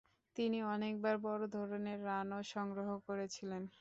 তিনি 0.35 0.57
অনেকবার 0.67 1.15
বড় 1.21 1.43
ধরনের 1.49 1.99
রানও 2.05 2.39
সংগ্রহ 2.53 2.89
করেছিলেন। 3.07 3.63